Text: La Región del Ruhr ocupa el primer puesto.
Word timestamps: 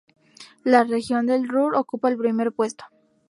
La 0.63 0.83
Región 0.83 1.27
del 1.27 1.47
Ruhr 1.47 1.75
ocupa 1.75 2.09
el 2.09 2.17
primer 2.17 2.51
puesto. 2.51 2.85